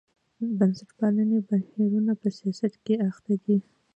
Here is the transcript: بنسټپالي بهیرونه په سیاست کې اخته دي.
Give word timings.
بنسټپالي 0.57 1.39
بهیرونه 1.47 2.13
په 2.21 2.27
سیاست 2.37 2.73
کې 2.85 2.95
اخته 3.09 3.33
دي. 3.43 3.57